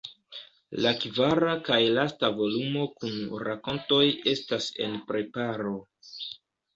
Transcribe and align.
La 0.83 0.91
kvara 1.01 1.51
kaj 1.67 1.75
lasta 1.97 2.29
volumo 2.39 2.85
kun 3.03 3.19
rakontoj 3.49 4.01
estas 4.33 4.71
en 4.87 4.97
preparo. 5.13 5.75